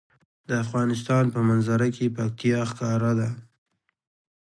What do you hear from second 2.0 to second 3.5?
پکتیا ښکاره ده.